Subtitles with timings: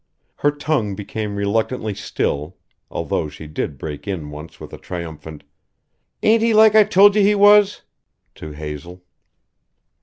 [0.37, 2.57] Her tongue became reluctantly still
[2.89, 5.43] although she did break in once with a triumphant
[6.23, 7.83] "Ain't he like I told you he was?"
[8.33, 9.03] to Hazel.